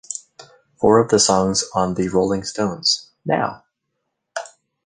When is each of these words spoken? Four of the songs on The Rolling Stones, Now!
Four 0.79 0.97
of 0.97 1.11
the 1.11 1.19
songs 1.19 1.63
on 1.75 1.93
The 1.93 2.07
Rolling 2.07 2.43
Stones, 2.43 3.11
Now! 3.23 3.65